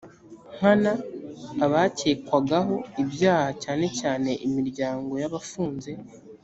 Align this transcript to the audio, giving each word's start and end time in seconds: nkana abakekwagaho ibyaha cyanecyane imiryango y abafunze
nkana 0.55 0.91
abakekwagaho 1.65 2.75
ibyaha 3.01 3.47
cyanecyane 3.61 4.31
imiryango 4.47 5.11
y 5.21 5.25
abafunze 5.29 5.91